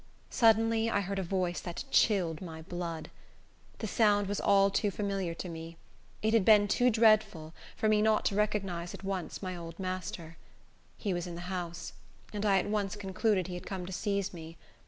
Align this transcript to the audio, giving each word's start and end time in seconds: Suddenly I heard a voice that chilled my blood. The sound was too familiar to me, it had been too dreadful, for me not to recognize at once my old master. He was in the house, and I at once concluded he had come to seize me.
Suddenly 0.31 0.89
I 0.89 1.01
heard 1.01 1.19
a 1.19 1.21
voice 1.21 1.59
that 1.59 1.83
chilled 1.91 2.41
my 2.41 2.63
blood. 2.63 3.11
The 3.77 3.85
sound 3.85 4.25
was 4.25 4.41
too 4.73 4.89
familiar 4.89 5.35
to 5.35 5.47
me, 5.47 5.77
it 6.23 6.33
had 6.33 6.43
been 6.43 6.67
too 6.67 6.89
dreadful, 6.89 7.53
for 7.75 7.87
me 7.87 8.01
not 8.01 8.25
to 8.25 8.35
recognize 8.35 8.95
at 8.95 9.03
once 9.03 9.43
my 9.43 9.55
old 9.55 9.77
master. 9.77 10.37
He 10.97 11.13
was 11.13 11.27
in 11.27 11.35
the 11.35 11.41
house, 11.51 11.93
and 12.33 12.47
I 12.47 12.57
at 12.57 12.65
once 12.65 12.95
concluded 12.95 13.45
he 13.45 13.53
had 13.53 13.67
come 13.67 13.85
to 13.85 13.93
seize 13.93 14.33
me. 14.33 14.57